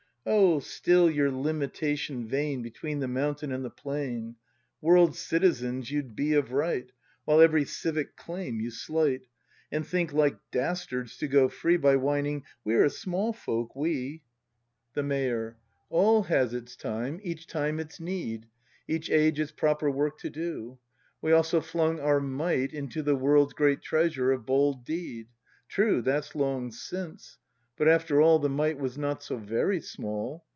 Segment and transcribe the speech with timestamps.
[0.23, 4.35] O, still your limitation vain Between the mountain and the plain!
[4.79, 6.91] World citizens you'd be of right,
[7.25, 9.25] While every civic claim you slight;
[9.71, 14.21] And think, like dastards, to go free By whining: "We're a small folk, we!"
[14.93, 15.57] 128 BRAND [act hi The Mayor.
[15.89, 18.45] All has its time, each time its need.
[18.87, 20.77] Each age its proper work to do;
[21.19, 25.29] We also flung our mite into The world's great treasure of bold deed.
[25.67, 27.39] True, that's long since;
[27.77, 28.37] but, after all.
[28.37, 30.45] The mite was not so very small.